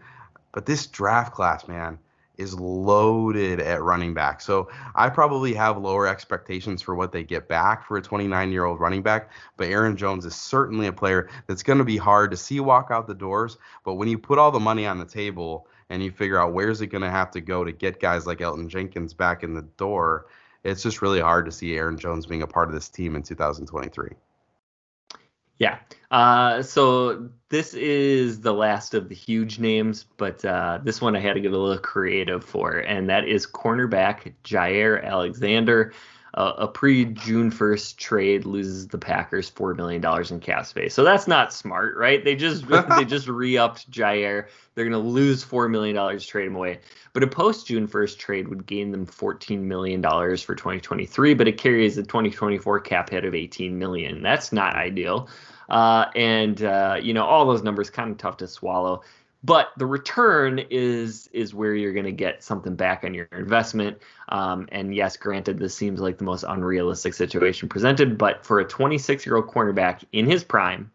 [0.52, 1.98] But this draft class, man,
[2.40, 4.40] is loaded at running back.
[4.40, 8.64] So I probably have lower expectations for what they get back for a 29 year
[8.64, 9.30] old running back.
[9.58, 12.88] But Aaron Jones is certainly a player that's going to be hard to see walk
[12.90, 13.58] out the doors.
[13.84, 16.80] But when you put all the money on the table and you figure out where's
[16.80, 19.62] it going to have to go to get guys like Elgton Jenkins back in the
[19.76, 20.26] door,
[20.64, 23.22] it's just really hard to see Aaron Jones being a part of this team in
[23.22, 24.10] 2023.
[25.58, 25.78] Yeah.
[26.10, 31.20] Uh, so this is the last of the huge names, but uh, this one I
[31.20, 35.92] had to get a little creative for, and that is cornerback Jaire Alexander
[36.34, 40.94] uh, a pre June 1st trade loses the Packers $4 million in cap space.
[40.94, 42.24] So that's not smart, right?
[42.24, 42.66] They just
[42.96, 44.46] they just re-upped Jaire.
[44.74, 46.80] They're going to lose $4 million to trade him away.
[47.12, 51.58] But a post June 1st trade would gain them $14 million for 2023, but it
[51.58, 54.22] carries a 2024 cap hit of 18 million.
[54.22, 55.28] That's not ideal.
[55.68, 59.02] Uh, and, uh, you know, all those numbers kind of tough to swallow
[59.42, 63.98] but the return is is where you're going to get something back on your investment.
[64.28, 68.64] Um, and yes, granted, this seems like the most unrealistic situation presented, but for a
[68.64, 70.90] 26 year old cornerback in his prime,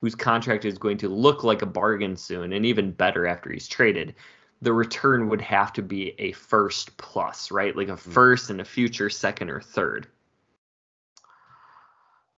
[0.00, 3.68] whose contract is going to look like a bargain soon, and even better after he's
[3.68, 4.14] traded,
[4.62, 7.76] the return would have to be a first plus, right?
[7.76, 8.10] Like a hmm.
[8.10, 10.06] first and a future second or third.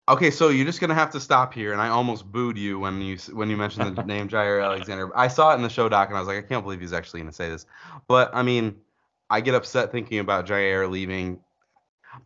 [0.08, 3.00] Okay, so you're just gonna have to stop here, and I almost booed you when
[3.00, 5.16] you when you mentioned the name Jaire Alexander.
[5.16, 6.92] I saw it in the show doc, and I was like, I can't believe he's
[6.92, 7.66] actually gonna say this.
[8.08, 8.74] But I mean,
[9.30, 11.38] I get upset thinking about Jaire leaving.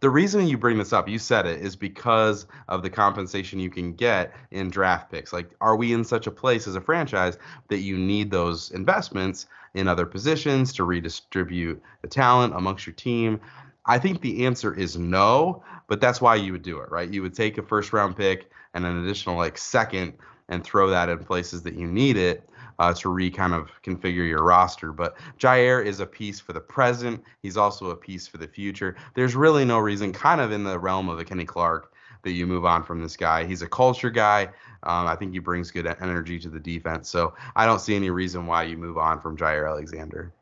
[0.00, 3.70] The reason you bring this up, you said it, is because of the compensation you
[3.70, 5.32] can get in draft picks.
[5.32, 9.46] Like, are we in such a place as a franchise that you need those investments
[9.74, 13.40] in other positions to redistribute the talent amongst your team?
[13.86, 17.08] I think the answer is no, but that's why you would do it, right?
[17.08, 20.14] You would take a first round pick and an additional like second
[20.48, 24.28] and throw that in places that you need it uh, to re kind of configure
[24.28, 24.92] your roster.
[24.92, 27.22] But Jaire is a piece for the present.
[27.42, 28.96] He's also a piece for the future.
[29.14, 32.46] There's really no reason, kind of in the realm of a Kenny Clark, that you
[32.46, 33.44] move on from this guy.
[33.44, 34.46] He's a culture guy.
[34.82, 37.08] Um, I think he brings good energy to the defense.
[37.08, 40.32] So I don't see any reason why you move on from Jaire Alexander.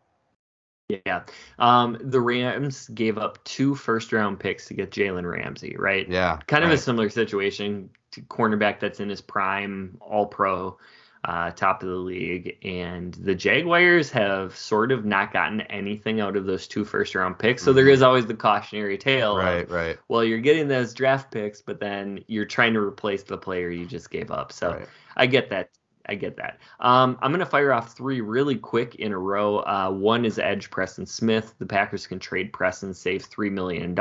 [0.88, 1.22] Yeah.
[1.58, 6.08] Um, the Rams gave up two first round picks to get Jalen Ramsey, right?
[6.08, 6.38] Yeah.
[6.46, 6.78] Kind of right.
[6.78, 7.90] a similar situation.
[8.28, 10.78] Cornerback that's in his prime, all pro,
[11.24, 12.58] uh, top of the league.
[12.62, 17.38] And the Jaguars have sort of not gotten anything out of those two first round
[17.38, 17.62] picks.
[17.62, 17.76] So mm-hmm.
[17.76, 19.38] there is always the cautionary tale.
[19.38, 19.98] Right, of, right.
[20.08, 23.86] Well, you're getting those draft picks, but then you're trying to replace the player you
[23.86, 24.52] just gave up.
[24.52, 24.88] So right.
[25.16, 25.70] I get that
[26.06, 26.58] I get that.
[26.80, 29.58] Um, I'm going to fire off three really quick in a row.
[29.58, 31.54] Uh, one is Edge Preston Smith.
[31.58, 33.98] The Packers can trade Preston, save $3 million.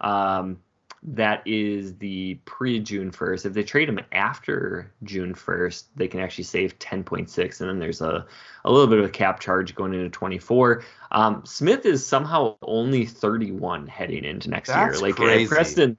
[0.00, 0.58] Um,
[1.04, 3.46] that is the pre June 1st.
[3.46, 7.60] If they trade him after June 1st, they can actually save 10.6.
[7.60, 8.24] And then there's a,
[8.64, 10.84] a little bit of a cap charge going into 24.
[11.10, 15.08] Um, Smith is somehow only 31 heading into next That's year.
[15.08, 15.48] Like crazy.
[15.48, 15.98] Preston,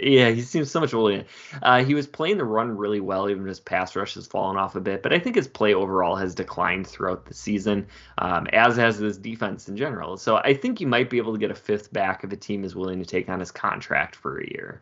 [0.00, 1.24] yeah, he seems so much older.
[1.62, 4.76] Uh, he was playing the run really well, even his pass rush has fallen off
[4.76, 5.02] a bit.
[5.02, 7.86] But I think his play overall has declined throughout the season,
[8.18, 10.16] um, as has his defense in general.
[10.16, 12.64] So I think you might be able to get a fifth back if a team
[12.64, 14.80] is willing to take on his contract for a year.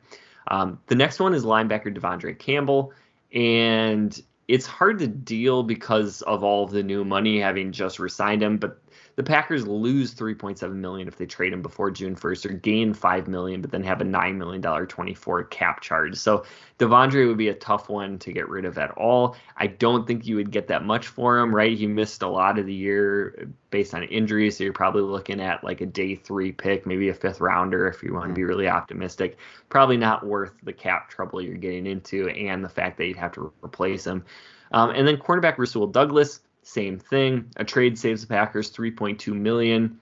[0.48, 2.92] Um, the next one is linebacker De'Vondre Campbell,
[3.32, 8.42] and it's hard to deal because of all of the new money having just resigned
[8.42, 8.56] him.
[8.56, 8.80] But
[9.18, 13.26] the Packers lose 3.7 million if they trade him before June 1st, or gain 5
[13.26, 16.16] million, but then have a 9 million dollar 24 cap charge.
[16.16, 16.44] So
[16.78, 19.34] De'Vondre would be a tough one to get rid of at all.
[19.56, 21.76] I don't think you would get that much for him, right?
[21.76, 25.64] He missed a lot of the year based on injuries, so you're probably looking at
[25.64, 28.68] like a day three pick, maybe a fifth rounder if you want to be really
[28.68, 29.36] optimistic.
[29.68, 33.32] Probably not worth the cap trouble you're getting into and the fact that you'd have
[33.32, 34.24] to replace him.
[34.70, 37.50] Um, and then cornerback Rasul Douglas same thing.
[37.56, 39.98] A trade saves the Packers 3.2 million.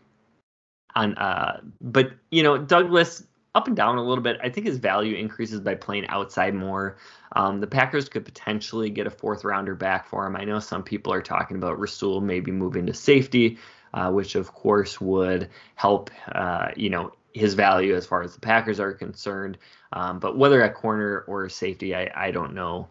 [0.95, 3.25] On uh, but you know Douglas
[3.55, 4.39] up and down a little bit.
[4.43, 6.97] I think his value increases by playing outside more.
[7.37, 10.37] Um, the Packers could potentially get a fourth rounder back for him.
[10.37, 13.59] I know some people are talking about Rasul maybe moving to safety,
[13.95, 16.11] uh, which of course would help.
[16.33, 19.59] Uh, you know his value as far as the Packers are concerned.
[19.93, 22.89] Um, but whether at corner or safety, I, I don't know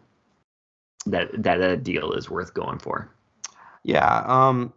[1.06, 3.10] that that a deal is worth going for.
[3.86, 4.72] Yeah, um,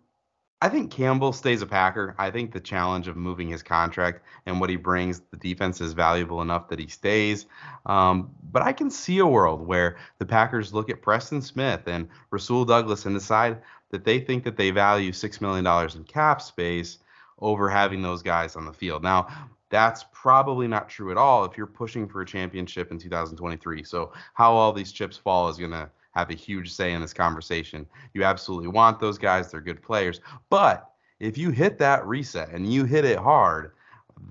[0.62, 2.14] I think Campbell stays a Packer.
[2.20, 5.94] I think the challenge of moving his contract and what he brings, the defense is
[5.94, 7.48] valuable enough that he stays.
[7.88, 12.08] Um, but I can see a world where the Packers look at Preston Smith and
[12.30, 16.40] Rasul Douglas and decide that they think that they value six million dollars in cap
[16.40, 17.00] space
[17.40, 19.02] over having those guys on the field.
[19.02, 19.28] Now,
[19.72, 23.84] that's probably not true at all if you're pushing for a championship in 2023.
[23.86, 27.14] So how all these chips fall is going to have a huge say in this
[27.14, 27.86] conversation.
[28.14, 30.22] You absolutely want those guys, they're good players.
[30.50, 33.74] But if you hit that reset and you hit it hard,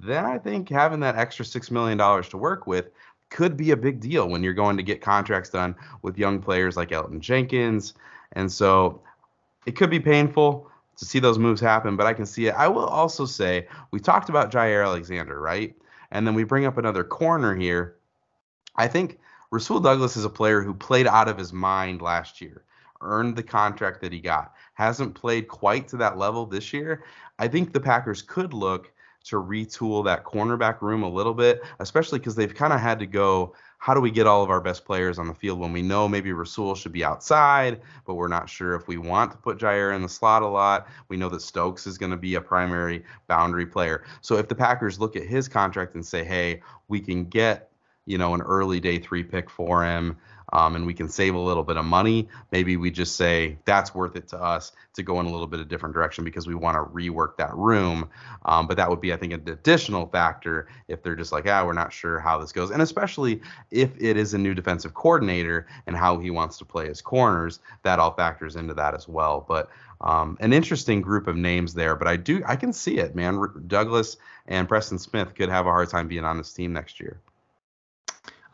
[0.03, 2.91] then I think having that extra $6 million to work with
[3.31, 6.77] could be a big deal when you're going to get contracts done with young players
[6.77, 7.95] like Elgton Jenkins.
[8.33, 9.03] And so
[9.67, 12.55] it could be painful to see those moves happen, but I can see it.
[12.55, 15.75] I will also say we talked about Jaire Alexander, right?
[16.11, 17.97] And then we bring up another corner here.
[18.77, 19.19] I think
[19.51, 22.65] Rasul Douglas is a player who played out of his mind last year,
[23.01, 27.03] earned the contract that he got, hasn't played quite to that level this year.
[27.39, 28.93] I think the Packers could look
[29.25, 33.07] to retool that cornerback room a little bit, especially because they've kind of had to
[33.07, 33.55] go.
[33.79, 36.09] How do we get all of our best players on the field when we know
[36.09, 39.95] maybe Rasul should be outside, but we're not sure if we want to put Jaire
[39.95, 40.89] in the slot a lot?
[41.09, 44.05] We know that Stokes is going to be a primary boundary player.
[44.21, 47.71] So if the Packers look at his contract and say, hey, we can get
[48.09, 50.17] you know, an early day three pick for him,
[50.55, 52.27] um, and we can save a little bit of money.
[52.51, 55.61] Maybe we just say that's worth it to us to go in a little bit
[55.61, 58.09] of different direction because we want to rework that room.
[58.47, 61.67] Um, but that would be, I think, an additional factor if they're just like, ah,
[61.67, 65.67] we're not sure how this goes, and especially if it is a new defensive coordinator
[65.87, 69.45] and how he wants to play his corners, that all factors into that as well.
[69.47, 69.69] But
[70.01, 73.39] um, an interesting group of names there, but I do I can see it, man.
[73.67, 74.17] Douglas
[74.47, 77.21] and Preston Smith could have a hard time being on this team next year.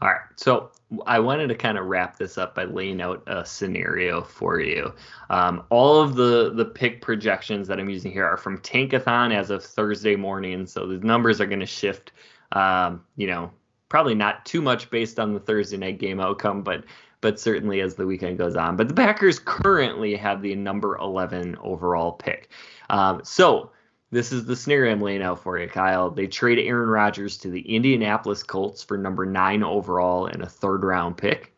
[0.02, 0.20] All right.
[0.37, 0.70] So
[1.07, 4.92] I wanted to kind of wrap this up by laying out a scenario for you.
[5.30, 9.50] Um, all of the the pick projections that I'm using here are from Tankathon as
[9.50, 12.12] of Thursday morning, so the numbers are going to shift.
[12.52, 13.50] Um, you know,
[13.88, 16.85] probably not too much based on the Thursday night game outcome, but
[17.20, 18.76] but certainly as the weekend goes on.
[18.76, 22.50] But the Packers currently have the number 11 overall pick.
[22.90, 23.70] Um, so
[24.14, 26.09] this is the scenario I'm laying out for you, Kyle.
[26.09, 30.85] They trade Aaron Rodgers to the Indianapolis Colts for number nine overall and a third
[30.85, 31.53] round pick.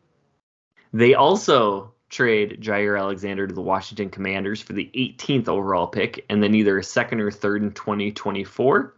[0.91, 6.41] They also trade Jaire Alexander to the Washington Commanders for the 18th overall pick and
[6.41, 8.95] then either a second or third in 2024.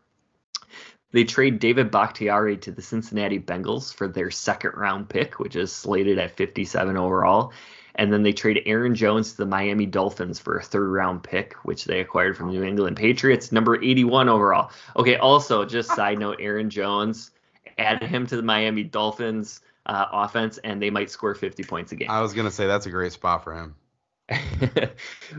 [1.11, 5.73] They trade David Bakhtiari to the Cincinnati Bengals for their second round pick, which is
[5.73, 7.51] slated at 57 overall.
[7.99, 11.53] And then they trade Aaron Jones to the Miami Dolphins for a third round pick,
[11.63, 14.71] which they acquired from New England Patriots, number 81 overall.
[14.95, 17.31] Okay, also, just side note Aaron Jones,
[17.77, 21.97] add him to the Miami Dolphins uh, offense, and they might score 50 points a
[21.97, 22.09] game.
[22.09, 23.75] I was going to say that's a great spot for him.
[24.29, 24.85] uh,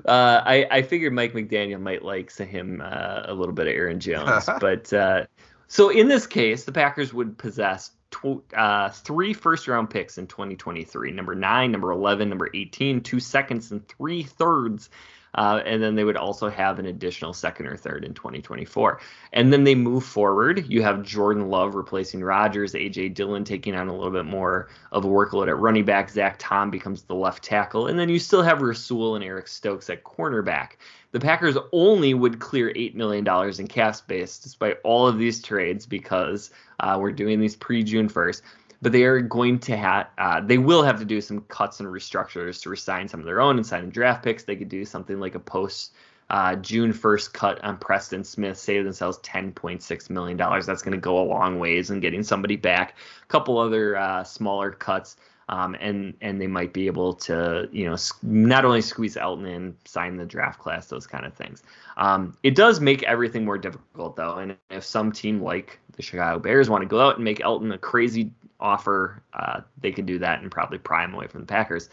[0.04, 4.48] I, I figured Mike McDaniel might like him uh, a little bit of Aaron Jones.
[4.60, 5.24] but uh,
[5.68, 10.26] so in this case, the Packers would possess tw- uh, three first round picks in
[10.26, 14.90] 2023 number 9, number 11, number 18, two seconds, and three thirds
[15.34, 19.00] uh, and then they would also have an additional second or third in 2024.
[19.32, 20.64] And then they move forward.
[20.68, 25.04] You have Jordan Love replacing Rodgers, AJ Dillon taking on a little bit more of
[25.04, 26.10] a workload at running back.
[26.10, 27.86] Zach Tom becomes the left tackle.
[27.86, 30.72] And then you still have Rasul and Eric Stokes at cornerback.
[31.12, 33.26] The Packers only would clear $8 million
[33.58, 38.08] in cap space despite all of these trades because uh, we're doing these pre June
[38.08, 38.42] 1st
[38.82, 41.88] but they are going to have uh, they will have to do some cuts and
[41.88, 44.44] restructures to resign some of their own and sign draft picks.
[44.44, 45.92] They could do something like a post
[46.30, 50.36] uh, June 1st cut on Preston Smith, save themselves $10.6 million.
[50.36, 52.94] That's going to go a long ways in getting somebody back.
[53.22, 55.16] A couple other uh, smaller cuts.
[55.48, 59.76] Um, and and they might be able to you know not only squeeze Elgton in,
[59.84, 61.64] sign the draft class, those kind of things.
[61.96, 66.38] Um, it does make everything more difficult though, and if some team like the Chicago
[66.38, 70.18] Bears want to go out and make Elgton a crazy offer, uh, they could do
[70.18, 71.88] that and probably pry him away from the Packers.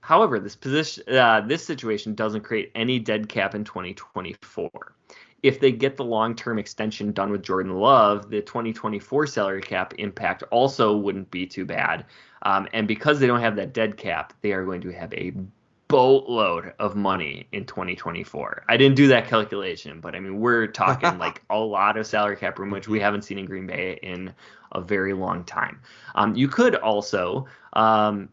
[0.00, 4.70] However, this position, uh, this situation doesn't create any dead cap in 2024.
[5.42, 10.42] If they get the long-term extension done with Jordan Love, the 2024 salary cap impact
[10.50, 12.04] also wouldn't be too bad.
[12.42, 15.32] Um, and because they don't have that dead cap, they are going to have a
[15.92, 18.64] boatload of money in 2024.
[18.66, 22.36] I didn't do that calculation, but I mean, we're talking like a lot of salary
[22.36, 24.34] cap room, which we haven't seen in Green Bay in
[24.72, 25.82] a very long time.
[26.14, 28.30] Um, you could also um,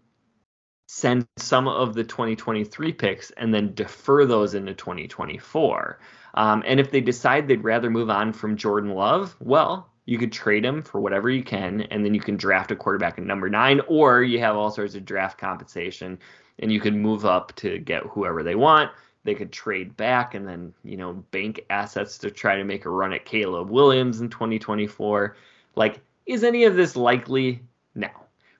[0.88, 6.00] send some of the 2023 picks and then defer those into 2024.
[6.36, 10.32] Um, and if they decide they'd rather move on from Jordan Love, well, you could
[10.32, 13.50] trade him for whatever you can, and then you can draft a quarterback at number
[13.50, 16.18] nine, or you have all sorts of draft compensation,
[16.60, 18.92] and you can move up to get whoever they want.
[19.24, 22.90] They could trade back and then, you know, bank assets to try to make a
[22.90, 25.36] run at Caleb Williams in 2024.
[25.76, 27.62] Like, is any of this likely?
[27.96, 28.10] No.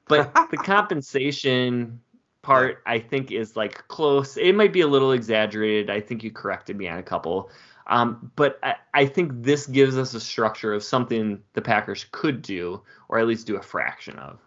[0.08, 2.02] But the compensation
[2.42, 4.38] part, I think, is like close.
[4.38, 5.90] It might be a little exaggerated.
[5.90, 7.50] I think you corrected me on a couple.
[7.88, 12.44] Um, but I, I, think this gives us a structure of something the Packers could
[12.44, 14.40] do, or at least do a fraction of.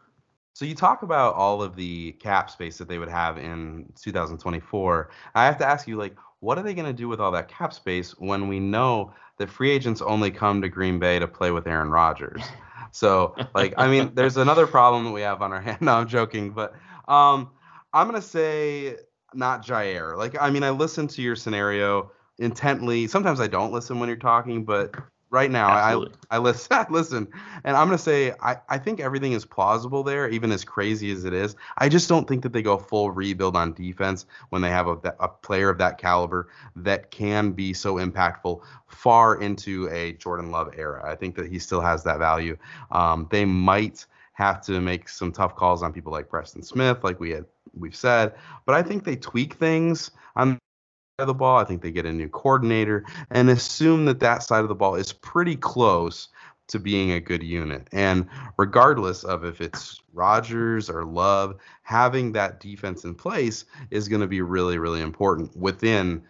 [0.55, 5.11] So you talk about all of the cap space that they would have in 2024.
[5.35, 7.49] I have to ask you, like, what are they going to do with all that
[7.49, 11.53] cap space when we know that free agents only come to Green Bay to play
[11.53, 12.43] with Aaron Rodgers?
[12.91, 15.79] So, like, I mean, there's another problem that we have on our hand.
[15.81, 16.75] No, I'm joking, but
[17.09, 17.51] um,
[17.93, 18.97] I'm gonna say
[19.35, 20.17] not Jaire.
[20.17, 23.07] Like, I mean, I listen to your scenario intently.
[23.07, 24.95] Sometimes I don't listen when you're talking, but
[25.33, 26.15] right now Absolutely.
[26.31, 27.29] I I listen listen
[27.65, 31.25] and I'm gonna say I, I think everything is plausible there, even as crazy as
[31.25, 31.57] it is.
[31.79, 34.99] I just don't think that they go full rebuild on defense when they have a,
[35.19, 40.75] a player of that caliber that can be so impactful far into a Jordan Love
[40.77, 41.03] era.
[41.05, 42.57] I think that he still has that value.
[42.91, 47.19] Um, they might have to make some tough calls on people like Preston Smith, like
[47.19, 48.35] we had we've said,
[48.67, 50.59] but I think they tweak things on
[51.23, 51.59] of the ball.
[51.59, 54.95] I think they get a new coordinator and assume that that side of the ball
[54.97, 56.29] is pretty close
[56.69, 57.89] to being a good unit.
[57.93, 64.21] And regardless of if it's Rodgers or Love, having that defense in place is going
[64.21, 66.23] to be really, really important within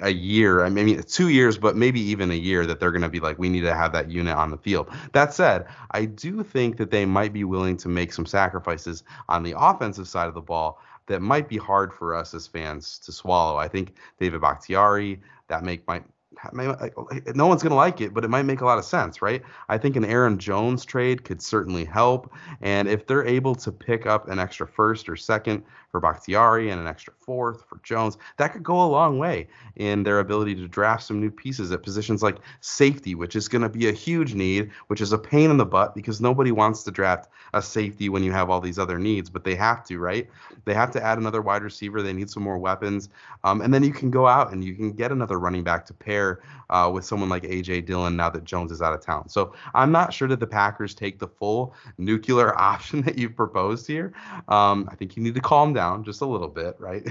[0.00, 0.64] a year.
[0.64, 3.38] I mean, two years, but maybe even a year that they're going to be like,
[3.38, 4.90] we need to have that unit on the field.
[5.12, 9.42] That said, I do think that they might be willing to make some sacrifices on
[9.42, 13.12] the offensive side of the ball that might be hard for us as fans to
[13.12, 13.56] swallow.
[13.56, 16.04] I think David Bakhtiari, that make might
[16.52, 19.42] no one's going to like it, but it might make a lot of sense, right?
[19.68, 22.32] I think an Aaron Jones trade could certainly help.
[22.60, 26.80] And if they're able to pick up an extra first or second for Bakhtiari and
[26.80, 30.68] an extra fourth for Jones, that could go a long way in their ability to
[30.68, 34.34] draft some new pieces at positions like safety, which is going to be a huge
[34.34, 38.08] need, which is a pain in the butt because nobody wants to draft a safety
[38.08, 40.28] when you have all these other needs, but they have to, right?
[40.64, 42.02] They have to add another wide receiver.
[42.02, 43.08] They need some more weapons.
[43.44, 45.94] Um, and then you can go out and you can get another running back to
[45.94, 46.23] pair
[46.70, 49.28] uh, with someone like AJ Dillon now that Jones is out of town.
[49.28, 53.86] So I'm not sure that the Packers take the full nuclear option that you've proposed
[53.86, 54.12] here.
[54.48, 57.04] Um, I think you need to calm down just a little bit, right?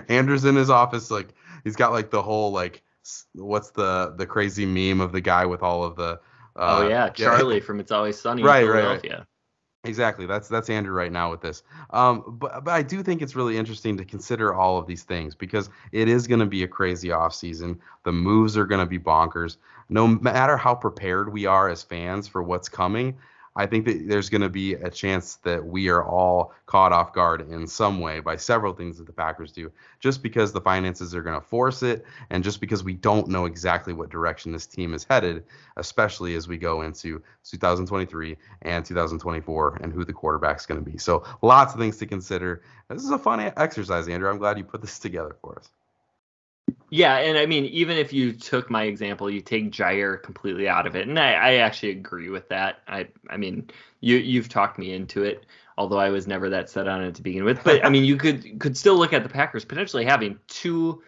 [0.08, 1.28] Andrew's in his office, like
[1.64, 2.82] he's got like the whole like
[3.34, 6.20] what's the the crazy meme of the guy with all of the
[6.56, 7.62] uh, oh yeah, Charlie yeah.
[7.62, 9.10] from It's Always Sunny right, in Philadelphia.
[9.10, 9.26] Right, right.
[9.86, 10.26] Exactly.
[10.26, 11.62] That's that's Andrew right now with this.
[11.90, 15.34] Um, but but I do think it's really interesting to consider all of these things
[15.34, 17.80] because it is going to be a crazy off season.
[18.04, 19.56] The moves are going to be bonkers.
[19.88, 23.16] No matter how prepared we are as fans for what's coming,
[23.56, 27.14] I think that there's going to be a chance that we are all caught off
[27.14, 31.14] guard in some way by several things that the Packers do, just because the finances
[31.14, 34.66] are going to force it, and just because we don't know exactly what direction this
[34.66, 35.44] team is headed,
[35.76, 40.98] especially as we go into 2023 and 2024 and who the quarterback's going to be.
[40.98, 42.62] So lots of things to consider.
[42.90, 44.28] This is a fun exercise, Andrew.
[44.28, 45.70] I'm glad you put this together for us.
[46.90, 50.86] Yeah, and I mean, even if you took my example, you take Jaire completely out
[50.86, 52.80] of it, and I, I actually agree with that.
[52.86, 53.70] I, I mean,
[54.00, 57.22] you you've talked me into it, although I was never that set on it to
[57.22, 57.64] begin with.
[57.64, 61.02] But I mean, you could could still look at the Packers potentially having two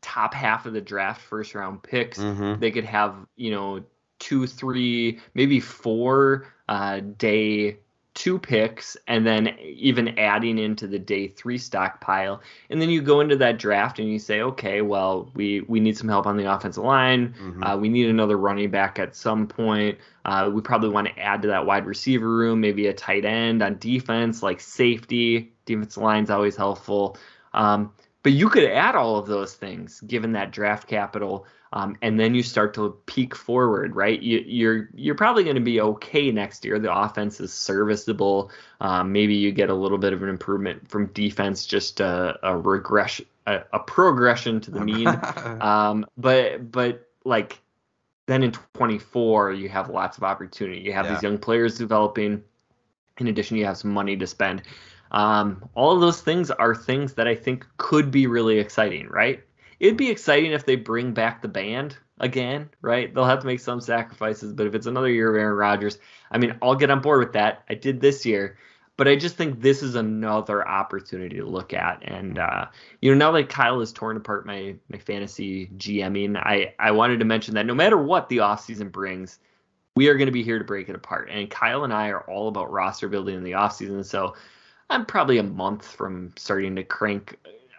[0.00, 2.18] top half of the draft first round picks.
[2.18, 2.60] Mm-hmm.
[2.60, 3.84] They could have you know
[4.18, 7.78] two, three, maybe four uh, day
[8.18, 12.42] two picks and then even adding into the day three stockpile.
[12.68, 15.96] And then you go into that draft and you say, okay, well, we, we need
[15.96, 17.28] some help on the offensive line.
[17.40, 17.62] Mm-hmm.
[17.62, 19.98] Uh, we need another running back at some point.
[20.24, 23.62] Uh, we probably want to add to that wide receiver room, maybe a tight end
[23.62, 25.52] on defense, like safety.
[25.64, 27.16] Defensive line's always helpful.
[27.54, 27.92] Um,
[28.24, 32.34] but you could add all of those things given that draft capital um, and then
[32.34, 34.20] you start to peak forward, right?
[34.20, 36.78] You, are you're, you're probably going to be okay next year.
[36.78, 38.50] The offense is serviceable.
[38.80, 42.56] Um, maybe you get a little bit of an improvement from defense, just a, a
[42.56, 45.06] regression, a, a, progression to the mean.
[45.60, 47.60] um, but but like
[48.26, 50.80] then in 24, you have lots of opportunity.
[50.80, 51.14] You have yeah.
[51.14, 52.42] these young players developing.
[53.18, 54.62] In addition, you have some money to spend.
[55.10, 59.42] Um, all of those things are things that I think could be really exciting, right?
[59.80, 63.12] It'd be exciting if they bring back the band again, right?
[63.12, 65.98] They'll have to make some sacrifices, but if it's another year of Aaron Rodgers,
[66.30, 67.62] I mean, I'll get on board with that.
[67.68, 68.58] I did this year,
[68.96, 72.02] but I just think this is another opportunity to look at.
[72.02, 72.66] And uh,
[73.00, 77.20] you know, now that Kyle has torn apart my my fantasy GMing, I I wanted
[77.20, 79.38] to mention that no matter what the offseason brings,
[79.94, 81.28] we are going to be here to break it apart.
[81.30, 84.34] And Kyle and I are all about roster building in the offseason, so
[84.90, 87.38] I'm probably a month from starting to crank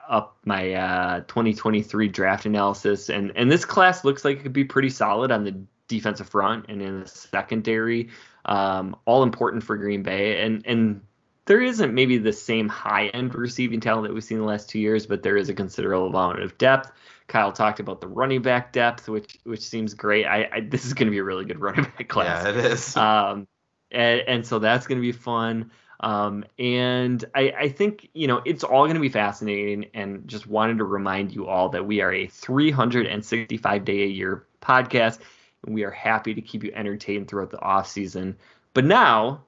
[0.09, 4.65] up my uh, 2023 draft analysis, and and this class looks like it could be
[4.65, 5.55] pretty solid on the
[5.87, 8.09] defensive front and in the secondary.
[8.45, 11.01] Um, all important for Green Bay, and and
[11.45, 14.79] there isn't maybe the same high end receiving talent that we've seen the last two
[14.79, 16.91] years, but there is a considerable amount of depth.
[17.27, 20.25] Kyle talked about the running back depth, which which seems great.
[20.25, 22.43] I, I this is going to be a really good running back class.
[22.43, 22.97] Yeah, it is.
[22.97, 23.47] Um,
[23.91, 25.71] and, and so that's going to be fun.
[26.01, 30.47] Um, and I, I think, you know, it's all going to be fascinating and just
[30.47, 35.19] wanted to remind you all that we are a 365 day a year podcast
[35.65, 38.37] and we are happy to keep you entertained throughout the off season.
[38.73, 39.43] But now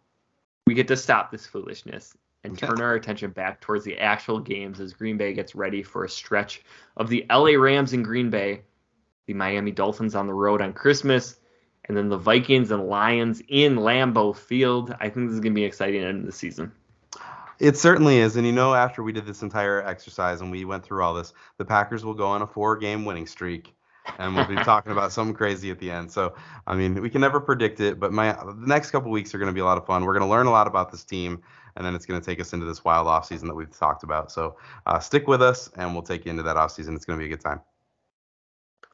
[0.68, 4.80] we get to stop this foolishness and turn our attention back towards the actual games
[4.80, 6.64] as Green Bay gets ready for a stretch
[6.98, 8.64] of the LA Rams in Green Bay,
[9.28, 11.38] the Miami Dolphins on the road on Christmas,
[11.92, 14.96] and then the Vikings and Lions in Lambeau Field.
[15.02, 16.72] I think this is going to be an exciting end of the season.
[17.60, 18.38] It certainly is.
[18.38, 21.34] And you know, after we did this entire exercise and we went through all this,
[21.58, 23.76] the Packers will go on a four game winning streak.
[24.20, 26.10] and we'll be talking about something crazy at the end.
[26.10, 26.34] So,
[26.66, 29.48] I mean, we can never predict it, but my the next couple weeks are going
[29.48, 30.06] to be a lot of fun.
[30.06, 31.42] We're going to learn a lot about this team,
[31.76, 34.32] and then it's going to take us into this wild offseason that we've talked about.
[34.32, 36.96] So, uh, stick with us, and we'll take you into that offseason.
[36.96, 37.60] It's going to be a good time.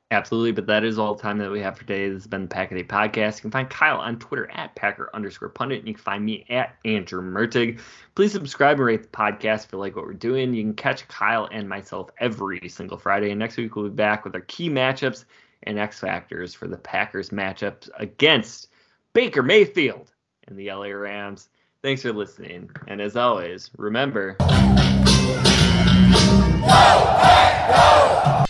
[0.10, 2.08] Absolutely, but that is all the time that we have for today.
[2.08, 3.36] This has been the Pack a Day Podcast.
[3.36, 6.45] You can find Kyle on Twitter at Packer underscore pundit, and you can find me
[6.49, 7.82] at Andrew Mertig.
[8.16, 10.53] Please subscribe and rate the podcast if you like what we're doing.
[10.53, 14.24] You can catch Kyle and myself every single Friday, and next week we'll be back
[14.24, 15.26] with our key matchups
[15.64, 18.70] and X factors for the Packers matchups against
[19.12, 20.14] Baker Mayfield
[20.47, 21.49] and the LA Rams.
[21.82, 24.38] Thanks for listening, and as always, remember.
[26.60, 27.03] Whoa,
[27.74, 28.47] whoa!